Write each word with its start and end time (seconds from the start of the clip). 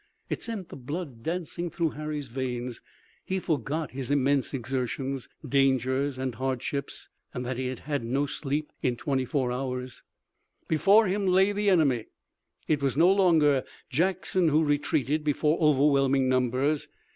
It 0.31 0.41
sent 0.41 0.69
the 0.69 0.75
blood 0.75 1.21
dancing 1.21 1.69
through 1.69 1.91
Harry's 1.91 2.27
veins. 2.27 2.81
He 3.23 3.37
forgot 3.39 3.91
his 3.91 4.09
immense 4.09 4.51
exertions, 4.51 5.29
dangers 5.47 6.17
and 6.17 6.33
hardships 6.33 7.07
and 7.35 7.45
that 7.45 7.57
he 7.59 7.67
had 7.67 7.81
had 7.81 8.03
no 8.03 8.25
sleep 8.25 8.71
in 8.81 8.95
twenty 8.95 9.25
four 9.25 9.51
hours. 9.51 10.01
Before 10.67 11.05
him 11.05 11.27
lay 11.27 11.51
the 11.51 11.69
enemy. 11.69 12.05
It 12.67 12.81
was 12.81 12.97
no 12.97 13.11
longer 13.11 13.63
Jackson 13.91 14.47
who 14.47 14.63
retreated 14.63 15.23
before 15.23 15.59
overwhelming 15.59 16.27
numbers. 16.27 16.87